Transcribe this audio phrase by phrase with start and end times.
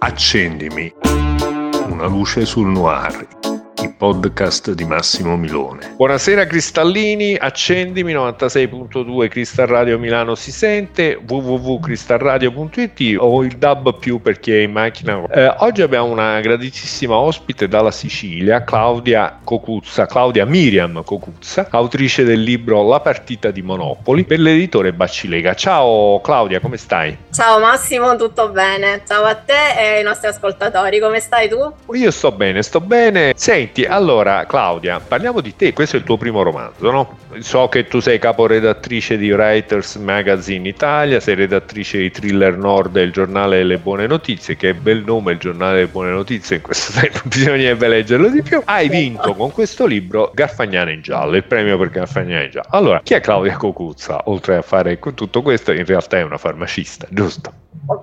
[0.00, 0.92] Accendimi
[1.88, 3.37] una luce sul noir
[3.98, 5.94] podcast di Massimo Milone.
[5.96, 14.38] Buonasera Cristallini, accendimi 96.2 Cristal Radio Milano si sente, www.cristalradio.it o il DAB più per
[14.38, 15.24] chi è in macchina.
[15.30, 22.42] Eh, oggi abbiamo una graditissima ospite dalla Sicilia, Claudia Cocuzza, Claudia Miriam Cocuzza, autrice del
[22.42, 25.54] libro La partita di Monopoli per l'editore Bacilega.
[25.54, 27.16] Ciao Claudia, come stai?
[27.32, 29.02] Ciao Massimo, tutto bene?
[29.06, 31.72] Ciao a te e ai nostri ascoltatori, come stai tu?
[31.94, 33.32] Io sto bene, sto bene.
[33.34, 37.18] Senti, Senti, allora Claudia, parliamo di te, questo è il tuo primo romanzo, no?
[37.38, 43.02] So che tu sei caporedattrice di Writers Magazine Italia, sei redattrice di Thriller Nord e
[43.02, 46.62] il giornale delle buone notizie, che è bel nome il giornale delle buone notizie, in
[46.62, 48.62] questo tempo bisognerebbe leggerlo di più.
[48.64, 52.68] Hai vinto con questo libro Garfagnana in giallo, il premio per Garfagnana in giallo.
[52.70, 54.22] Allora, chi è Claudia Cocuzza?
[54.26, 57.52] Oltre a fare tutto questo, in realtà è una farmacista, giusto?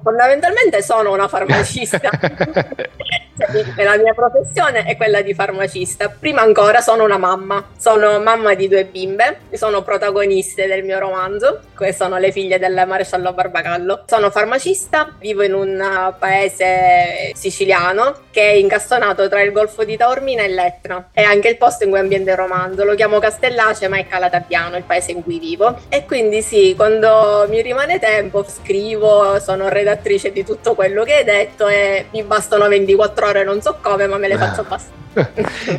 [0.03, 1.99] Fondamentalmente sono una farmacista.
[3.37, 6.09] la mia professione è quella di farmacista.
[6.09, 11.61] Prima ancora sono una mamma, sono mamma di due bimbe, sono protagoniste del mio romanzo,
[11.75, 14.03] queste sono le figlie del maresciallo Barbagallo.
[14.05, 20.43] Sono farmacista, vivo in un paese siciliano che è incastonato tra il golfo di Taormina
[20.43, 21.09] e l'Etna.
[21.11, 24.77] È anche il posto in cui ambiente il romanzo, lo chiamo Castellace ma è Calatabbiano,
[24.77, 25.79] il paese in cui vivo.
[25.89, 31.23] E quindi sì, quando mi rimane tempo scrivo, sono redattrice di tutto quello che hai
[31.23, 35.04] detto e mi bastano 24 ore, non so come, ma me le faccio passare.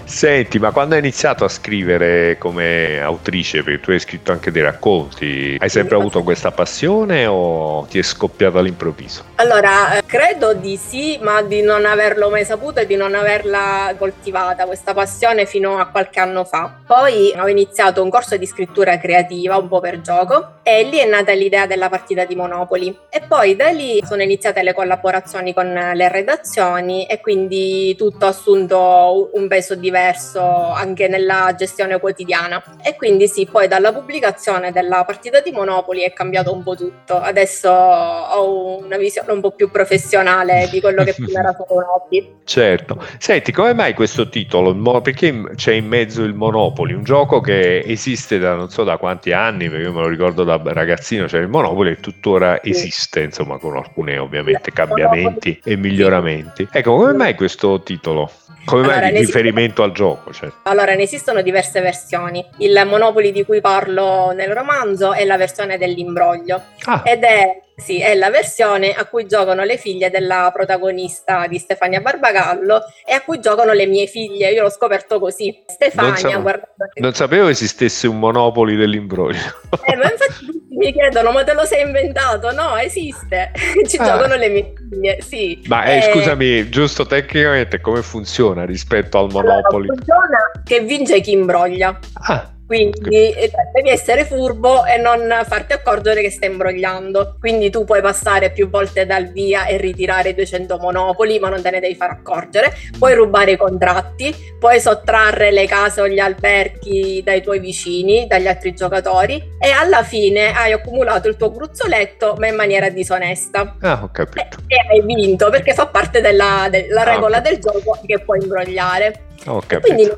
[0.04, 4.62] Senti, ma quando hai iniziato a scrivere come autrice, perché tu hai scritto anche dei
[4.62, 9.24] racconti, hai sempre avuto questa passione o ti è scoppiata all'improvviso?
[9.36, 13.94] Allora, eh, credo di sì, ma di non averlo mai saputo e di non averla
[13.98, 16.80] coltivata questa passione fino a qualche anno fa.
[16.86, 21.06] Poi ho iniziato un corso di scrittura creativa, un po' per gioco, e lì è
[21.06, 22.96] nata l'idea della partita di Monopoli.
[23.10, 28.28] E poi da lì sono iniziate le collaborazioni con le redazioni e quindi tutto ha
[28.28, 32.62] assunto un peso diverso anche nella gestione quotidiana.
[32.82, 37.18] E quindi sì, poi dalla pubblicazione della partita di Monopoli è cambiato un po' tutto.
[37.18, 41.84] Adesso ho una visione un po' più professionale di quello che prima era solo un
[41.84, 42.34] hobby.
[42.46, 43.04] Certo.
[43.18, 44.72] Senti, come mai questo titolo?
[45.00, 49.32] Perché c'è in mezzo il Monopoli, un gioco che esiste da non so da quanti
[49.32, 52.70] anni, perché io me lo ricordo da ragazzino, c'era cioè il Monopoli e tuttora sì.
[52.70, 56.68] esiste, insomma, con alcune ovviamente cambiamenti e miglioramenti.
[56.70, 58.30] Ecco, come mai questo titolo?
[58.66, 60.32] Come allora, mai di riferimento al gioco?
[60.32, 60.50] Cioè.
[60.64, 62.44] Allora, ne esistono diverse versioni.
[62.58, 67.02] Il Monopoli di cui parlo nel romanzo è la versione dell'imbroglio ah.
[67.04, 72.00] ed è sì, è la versione a cui giocano le figlie della protagonista di Stefania
[72.00, 74.50] Barbagallo e a cui giocano le mie figlie.
[74.50, 75.62] Io l'ho scoperto così.
[75.66, 79.54] Stefania, non, sapevo, non sapevo esistesse un monopoli dell'imbroglio.
[79.84, 82.50] Eh, ma infatti mi chiedono, ma te lo sei inventato?
[82.52, 83.52] No, esiste.
[83.86, 84.04] Ci ah.
[84.04, 85.62] giocano le mie figlie, sì.
[85.66, 89.88] Ma eh, eh, scusami, giusto tecnicamente come funziona rispetto al monopoli?
[89.88, 91.98] Allora, funziona che vince chi imbroglia.
[92.26, 92.55] Ah.
[92.66, 97.36] Quindi eh, devi essere furbo e non farti accorgere che stai imbrogliando.
[97.38, 101.70] Quindi tu puoi passare più volte dal via e ritirare 200 monopoli, ma non te
[101.70, 102.72] ne devi far accorgere.
[102.98, 108.48] Puoi rubare i contratti, puoi sottrarre le case o gli alberghi dai tuoi vicini, dagli
[108.48, 113.76] altri giocatori e alla fine hai accumulato il tuo gruzzoletto, ma in maniera disonesta.
[113.80, 114.40] Ah, ho capito.
[114.66, 118.40] E, e hai vinto perché fa parte della, della regola ah, del gioco che puoi
[118.42, 119.25] imbrogliare.
[119.46, 120.12] Oh, quindi i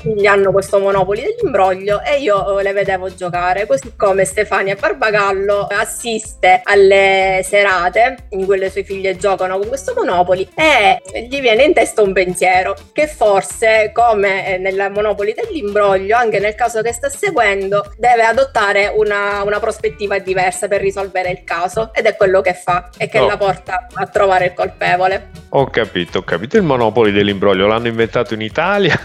[0.00, 6.60] figli hanno questo monopoli dell'imbroglio e io le vedevo giocare, così come Stefania Barbagallo assiste
[6.64, 11.72] alle serate in cui le sue figlie giocano con questo monopoli e gli viene in
[11.72, 17.92] testa un pensiero che forse come nel monopoli dell'imbroglio, anche nel caso che sta seguendo,
[17.96, 22.90] deve adottare una, una prospettiva diversa per risolvere il caso ed è quello che fa
[22.96, 23.26] e che oh.
[23.26, 25.30] la porta a trovare il colpevole.
[25.50, 26.56] Ho capito, ho capito.
[26.56, 28.96] Il monopoli dell'imbroglio l'hanno inventato in Italia Italia.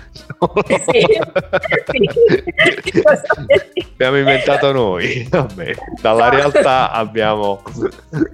[0.66, 1.06] Sì, sì.
[3.94, 5.28] abbiamo inventato noi.
[5.30, 7.62] Vabbè, dalla realtà abbiamo,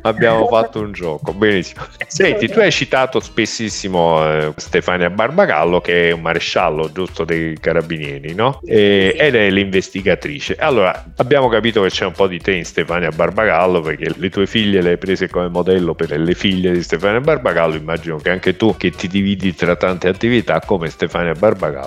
[0.02, 1.34] abbiamo, fatto un gioco.
[1.34, 1.86] Benissimo.
[2.08, 8.34] Senti, tu hai citato spessissimo eh, Stefania Barbagallo, che è un maresciallo giusto dei carabinieri,
[8.34, 8.60] no?
[8.66, 10.56] E, ed è l'investigatrice.
[10.56, 14.46] Allora, abbiamo capito che c'è un po' di te in Stefania Barbagallo, perché le tue
[14.46, 17.76] figlie le hai prese come modello per le figlie di Stefania Barbagallo.
[17.76, 21.36] Immagino che anche tu, che ti dividi tra tante attività, come Stefania Stefania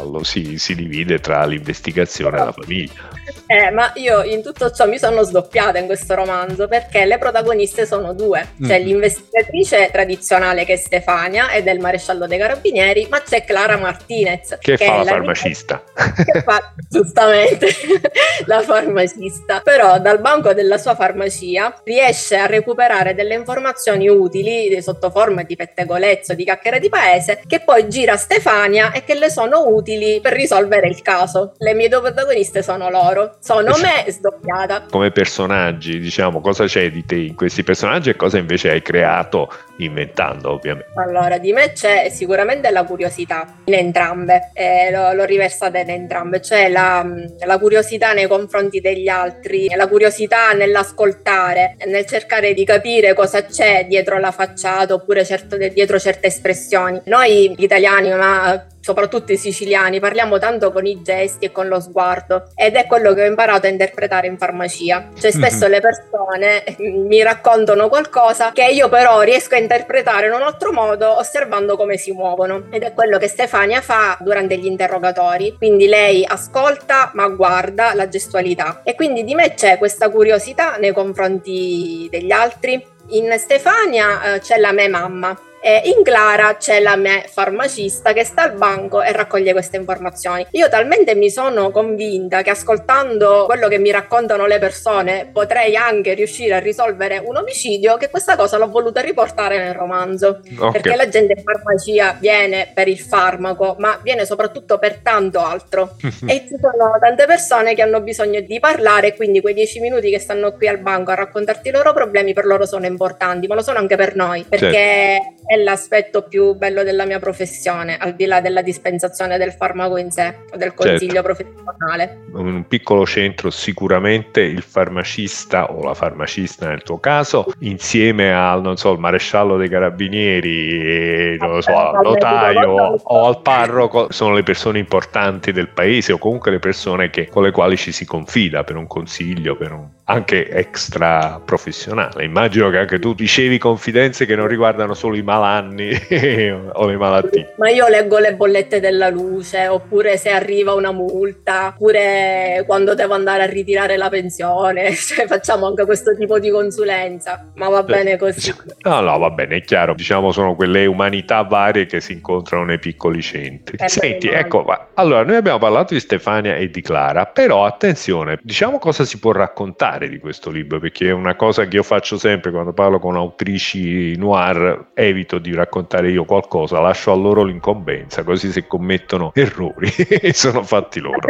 [0.06, 3.16] Barbagallo si, si divide tra l'investigazione e la famiglia.
[3.46, 7.86] Eh, ma io in tutto ciò mi sono sdoppiata in questo romanzo perché le protagoniste
[7.86, 8.54] sono due.
[8.60, 8.84] C'è mm.
[8.84, 14.58] l'investigatrice tradizionale che è Stefania ed è il maresciallo dei carabinieri, ma c'è Clara Martinez
[14.60, 15.82] che, che fa la, la farmacista.
[15.94, 17.68] Che fa giustamente
[18.46, 19.60] la farmacista.
[19.60, 25.56] Però dal banco della sua farmacia riesce a recuperare delle informazioni utili sotto forma di
[25.56, 29.95] pettegolezzo, di chiacchiere di paese, che poi gira a Stefania e che le sono utili
[30.20, 31.52] per risolvere il caso.
[31.58, 34.86] Le mie due protagoniste sono loro, sono me sdoppiata.
[34.90, 39.48] Come personaggi, diciamo, cosa c'è di te in questi personaggi e cosa invece hai creato
[39.78, 40.90] inventando, ovviamente?
[40.94, 46.40] Allora, di me c'è sicuramente la curiosità in entrambe, eh, l'ho, l'ho, riversata in entrambe,
[46.40, 47.06] cioè la,
[47.44, 53.86] la curiosità nei confronti degli altri, la curiosità nell'ascoltare, nel cercare di capire cosa c'è
[53.86, 57.00] dietro la facciata oppure certo, dietro certe espressioni.
[57.04, 62.50] Noi italiani, ma soprattutto i siciliani, parliamo tanto con i gesti e con lo sguardo
[62.54, 65.08] ed è quello che ho imparato a interpretare in farmacia.
[65.18, 65.72] Cioè spesso mm-hmm.
[65.72, 71.18] le persone mi raccontano qualcosa che io però riesco a interpretare in un altro modo
[71.18, 75.56] osservando come si muovono ed è quello che Stefania fa durante gli interrogatori.
[75.58, 80.92] Quindi lei ascolta ma guarda la gestualità e quindi di me c'è questa curiosità nei
[80.92, 82.94] confronti degli altri.
[83.10, 85.36] In Stefania eh, c'è la mia mamma
[85.66, 90.46] e in Clara c'è la mia farmacista che sta al banco e raccoglie queste informazioni.
[90.52, 96.14] Io talmente mi sono convinta che ascoltando quello che mi raccontano le persone potrei anche
[96.14, 100.40] riuscire a risolvere un omicidio che questa cosa l'ho voluta riportare nel romanzo.
[100.56, 100.70] Okay.
[100.70, 105.96] Perché la gente in farmacia viene per il farmaco, ma viene soprattutto per tanto altro.
[106.28, 110.10] e ci sono tante persone che hanno bisogno di parlare, e quindi quei dieci minuti
[110.10, 113.56] che stanno qui al banco a raccontarti i loro problemi per loro sono importanti, ma
[113.56, 118.26] lo sono anche per noi, perché certo l'aspetto più bello della mia professione, al di
[118.26, 121.22] là della dispensazione del farmaco in sé o del consiglio certo.
[121.22, 122.18] professionale.
[122.28, 128.62] In un piccolo centro sicuramente il farmacista o la farmacista nel tuo caso, insieme al
[128.62, 134.08] non so, il maresciallo dei carabinieri, e, non lo so, al notaio o al parroco,
[134.10, 137.92] sono le persone importanti del paese o comunque le persone che, con le quali ci
[137.92, 142.24] si confida per un consiglio, per un, anche extra professionale.
[142.24, 145.90] Immagino che anche tu ricevi confidenze che non riguardano solo i malati malanni
[146.72, 147.54] o le malattie.
[147.56, 153.14] Ma io leggo le bollette della luce, oppure se arriva una multa, oppure quando devo
[153.14, 158.16] andare a ritirare la pensione, cioè facciamo anche questo tipo di consulenza, ma va bene
[158.16, 158.54] così.
[158.82, 162.78] No, no, va bene, è chiaro, diciamo sono quelle umanità varie che si incontrano nei
[162.78, 163.76] piccoli centri.
[163.76, 164.88] Per Senti, ecco, va.
[164.94, 169.32] allora noi abbiamo parlato di Stefania e di Clara, però attenzione, diciamo cosa si può
[169.32, 173.16] raccontare di questo libro, perché è una cosa che io faccio sempre quando parlo con
[173.16, 179.32] autrici noir, evito evito di raccontare io qualcosa, lascio a loro l'incombenza, così se commettono
[179.34, 179.90] errori
[180.32, 181.28] sono fatti loro.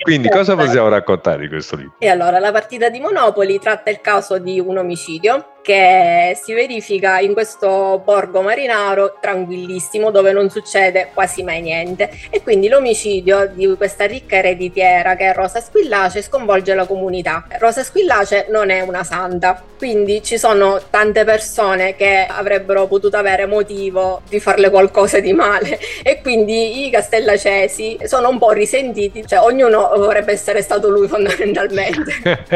[0.00, 1.96] Quindi cosa possiamo raccontare di questo libro?
[1.98, 7.20] E allora, la partita di Monopoli tratta il caso di un omicidio che si verifica
[7.20, 13.74] in questo borgo marinaro tranquillissimo dove non succede quasi mai niente e quindi l'omicidio di
[13.74, 17.46] questa ricca ereditiera che è Rosa Squillace sconvolge la comunità.
[17.58, 23.46] Rosa Squillace non è una santa, quindi ci sono tante persone che avrebbero potuto avere
[23.46, 29.38] motivo di farle qualcosa di male e quindi i castellacesi sono un po' risentiti, cioè
[29.40, 32.12] ognuno vorrebbe essere stato lui fondamentalmente.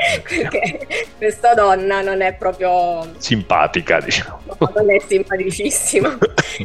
[0.30, 0.86] Perché
[1.18, 4.38] questa donna donna non è proprio simpatica, diciamo.
[4.74, 6.16] non è simpaticissima.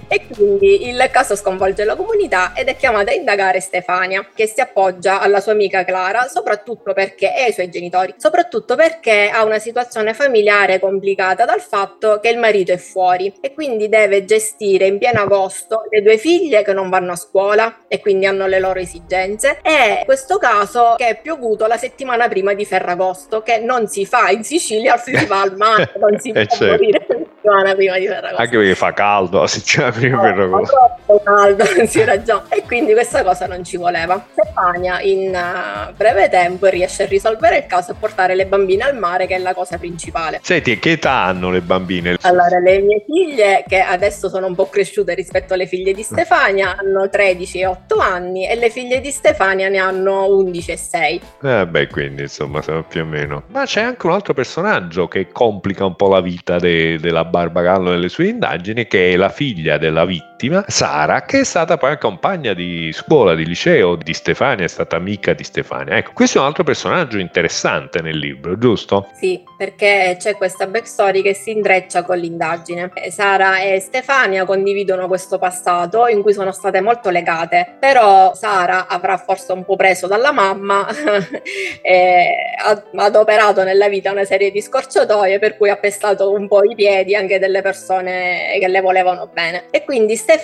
[0.08, 4.62] e quindi il caso sconvolge la comunità ed è chiamata a indagare Stefania, che si
[4.62, 9.60] appoggia alla sua amica Clara, soprattutto perché e ai suoi genitori, soprattutto perché ha una
[9.60, 15.00] situazione familiare complicata dal fatto che il marito è fuori e quindi deve gestire in
[15.00, 18.80] pieno agosto le due figlie che non vanno a scuola e quindi hanno le loro
[18.80, 24.06] esigenze e questo caso che è piovuto la settimana prima di Ferragosto che non si
[24.06, 26.84] fa in Sicilia si va al mare, non si eh, può certo.
[26.84, 27.06] morire
[27.46, 28.42] settimana prima di Ferragosto.
[28.42, 30.76] Anche perché fa caldo la settimana prima di Ferragosto.
[31.06, 32.44] troppo caldo, si ragiona.
[32.50, 34.26] E quindi questa cosa non ci voleva.
[34.32, 38.98] Stefania in uh, breve tempo riesce a risolvere il caso e portare le bambine al
[38.98, 40.40] mare, che è la cosa principale.
[40.42, 42.18] Senti, che età hanno le bambine?
[42.22, 46.76] Allora, le mie figlie, che adesso sono un po' cresciute rispetto alle figlie di Stefania,
[46.78, 51.22] hanno 13 e 8 anni e le figlie di Stefania ne hanno 11 e 6.
[51.44, 53.44] Eh beh, quindi insomma, siamo più o meno.
[53.48, 57.92] Ma c'è anche un altro personaggio che complica un po' la vita de- della Barbagallo
[57.92, 61.98] nelle sue indagini, che è la figlia della vittima vittima, Sara, che è stata poi
[61.98, 65.98] compagna di scuola, di liceo di Stefania, è stata amica di Stefania.
[65.98, 69.10] Ecco, questo è un altro personaggio interessante nel libro, giusto?
[69.14, 72.92] Sì, perché c'è questa backstory che si intreccia con l'indagine.
[73.10, 79.18] Sara e Stefania condividono questo passato in cui sono state molto legate, però Sara avrà
[79.18, 80.88] forse un po' preso dalla mamma
[81.82, 86.64] e ha adoperato nella vita una serie di scorciatoie per cui ha pestato un po'
[86.64, 89.66] i piedi anche delle persone che le volevano bene.
[89.72, 90.35] E quindi Stefania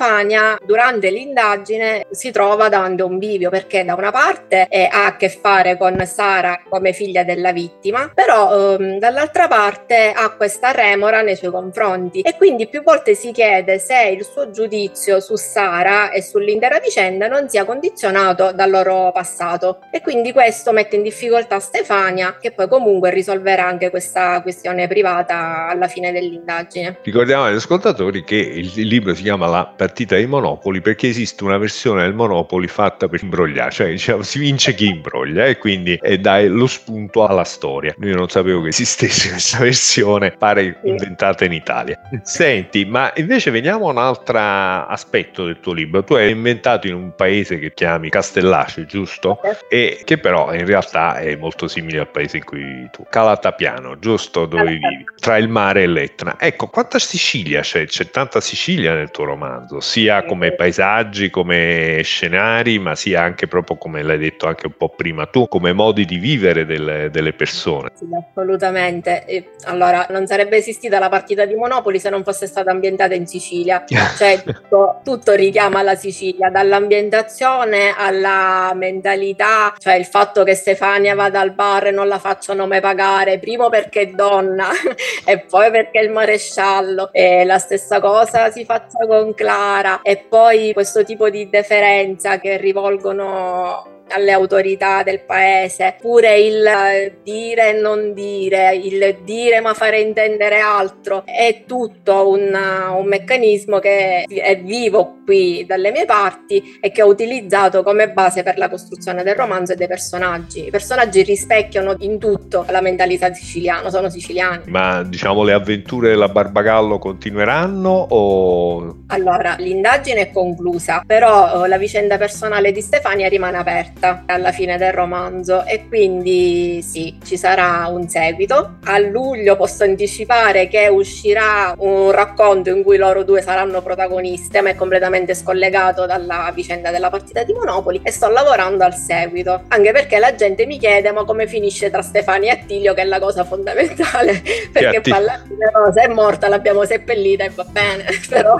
[0.63, 5.17] durante l'indagine si trova davanti a un bivio perché da una parte eh, ha a
[5.17, 11.21] che fare con Sara come figlia della vittima, però ehm, dall'altra parte ha questa remora
[11.21, 16.11] nei suoi confronti e quindi più volte si chiede se il suo giudizio su Sara
[16.11, 21.59] e sull'intera vicenda non sia condizionato dal loro passato e quindi questo mette in difficoltà
[21.59, 26.99] Stefania che poi comunque risolverà anche questa questione privata alla fine dell'indagine.
[27.03, 31.57] Ricordiamo agli ascoltatori che il libro si chiama La partita dei Monopoli perché esiste una
[31.57, 36.19] versione del Monopoli fatta per imbrogliare, cioè diciamo, si vince chi imbroglia e quindi e
[36.19, 37.95] dai lo spunto alla storia.
[38.03, 41.99] Io non sapevo che esistesse questa versione, pare inventata in Italia.
[42.21, 46.03] Senti, ma invece veniamo a un altro aspetto del tuo libro.
[46.03, 49.39] Tu hai inventato in un paese che chiami Castellace, giusto?
[49.67, 54.45] E che però in realtà è molto simile al paese in cui tu, Calatapiano, giusto?
[54.45, 56.35] Dove vivi, tra il mare e l'Etna.
[56.39, 57.85] Ecco, quanta Sicilia c'è?
[57.85, 63.77] C'è tanta Sicilia nel tuo romanzo, sia come paesaggi, come scenari, ma sia anche proprio
[63.77, 67.91] come l'hai detto anche un po' prima tu, come modi di vivere delle, delle persone.
[67.93, 69.25] Sì, assolutamente.
[69.25, 73.27] E allora, non sarebbe esistita la partita di Monopoli se non fosse stata ambientata in
[73.27, 73.83] Sicilia.
[74.21, 81.39] Cioè, tutto, tutto richiama la Sicilia, dall'ambientazione alla mentalità, cioè il fatto che Stefania vada
[81.39, 84.69] al bar e non la facciano mai pagare, primo perché è donna
[85.25, 90.15] e poi perché è il maresciallo, e la stessa cosa si faccia con Clara, e
[90.29, 97.79] poi questo tipo di deferenza che rivolgono alle autorità del paese, pure il dire e
[97.79, 102.53] non dire, il dire ma fare intendere altro, è tutto un,
[102.95, 108.43] un meccanismo che è vivo qui dalle mie parti e che ho utilizzato come base
[108.43, 110.67] per la costruzione del romanzo e dei personaggi.
[110.67, 114.63] I personaggi rispecchiano in tutto la mentalità siciliana, sono siciliani.
[114.67, 119.03] Ma diciamo le avventure della Barbagallo continueranno o...
[119.07, 124.51] Allora, l'indagine è conclusa, però oh, la vicenda personale di Stefania rimane aperta scritta alla
[124.51, 128.77] fine del romanzo e quindi sì, ci sarà un seguito.
[128.85, 134.69] A luglio posso anticipare che uscirà un racconto in cui loro due saranno protagoniste, ma
[134.69, 139.91] è completamente scollegato dalla vicenda della partita di Monopoli e sto lavorando al seguito, anche
[139.91, 143.19] perché la gente mi chiede ma come finisce tra Stefania e Attilio, che è la
[143.19, 144.41] cosa fondamentale,
[144.73, 148.59] perché Atti- Palladina Rosa è morta, l'abbiamo seppellita e va bene, però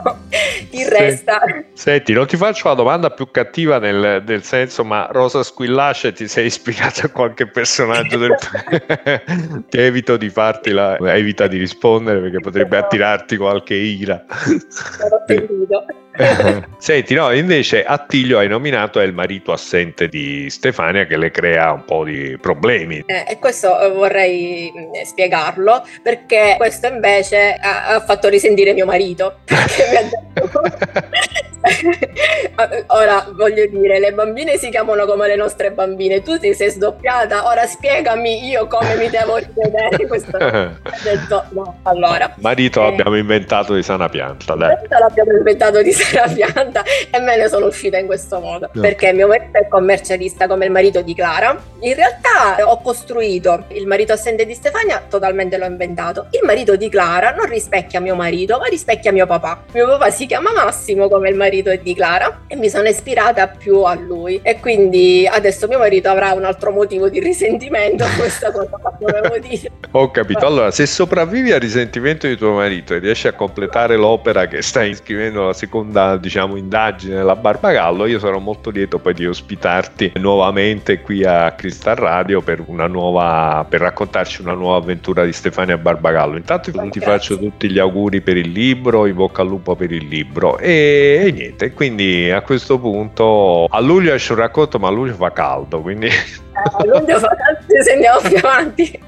[0.72, 1.42] il resta...
[1.74, 6.12] Senti, non ti faccio la domanda più cattiva nel, nel senso, ma Rosa Rosa Squillace
[6.12, 8.36] ti sei ispirato a qualche personaggio del
[9.70, 14.26] ti evito di farti la evita di rispondere perché potrebbe attirarti qualche ira
[16.78, 21.72] Senti, no, invece Attilio hai nominato è il marito assente di Stefania che le crea
[21.72, 23.04] un po' di problemi.
[23.06, 28.86] Eh, e questo eh, vorrei mm, spiegarlo perché questo invece ha, ha fatto risentire mio
[28.86, 29.40] marito.
[29.52, 30.62] Perché mi ha detto...
[32.88, 37.48] ora voglio dire, le bambine si chiamano come le nostre bambine, tu ti sei sdoppiata,
[37.48, 40.08] ora spiegami io come mi devo rivedere.
[40.08, 40.72] Questo ha
[41.04, 42.34] detto no, allora.
[42.38, 44.76] Marito eh, l'abbiamo inventato di sana pianta, dai.
[44.90, 46.01] L'abbiamo inventato di sana
[46.34, 48.82] pianta e me ne sono uscita in questo modo, no.
[48.82, 51.60] perché mio marito è commercialista come il marito di Clara.
[51.80, 56.28] In realtà ho costruito il marito assente di Stefania, totalmente l'ho inventato.
[56.32, 59.64] Il marito di Clara non rispecchia mio marito, ma rispecchia mio papà.
[59.74, 63.82] Mio papà si chiama Massimo come il marito di Clara e mi sono ispirata più
[63.82, 68.78] a lui e quindi adesso mio marito avrà un altro motivo di risentimento questa cosa
[69.42, 69.72] dire.
[69.92, 70.46] Ho capito.
[70.46, 74.96] Allora, se sopravvivi al risentimento di tuo marito e riesci a completare l'opera che stai
[74.96, 81.02] scrivendo la seconda, diciamo, indagine della Barbagallo, io sarò molto lieto poi di ospitarti nuovamente
[81.02, 86.38] qui a Crystal Radio per una nuova per raccontarci una nuova avventura di Stefania Barbagallo.
[86.38, 90.08] Intanto ti faccio tutti gli auguri per il libro, in bocca al lupo per il
[90.08, 94.92] libro e, e niente, quindi a questo punto a luglio esce un racconto, ma a
[94.92, 96.10] luglio fa caldo, quindi
[96.54, 99.00] a luglio fa caldo se andiamo più avanti.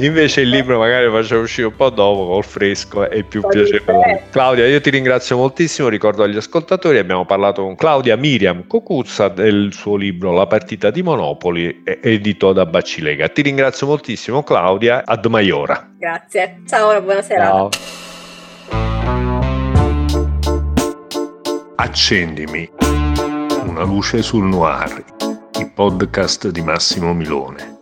[0.00, 4.24] Invece il libro magari lo faccio uscire un po' dopo col fresco è più piacevole.
[4.30, 9.72] Claudia, io ti ringrazio moltissimo, ricordo agli ascoltatori, abbiamo parlato con Claudia Miriam Cocuzza del
[9.72, 13.28] suo libro La partita di Monopoli, edito da Bacilega.
[13.28, 15.90] Ti ringrazio moltissimo Claudia, ad Maiora.
[15.98, 17.44] Grazie, ciao, buonasera.
[17.44, 17.68] Ciao.
[21.76, 22.70] Accendimi
[23.66, 25.02] una luce sul noir,
[25.68, 27.79] podcast di Massimo Milone.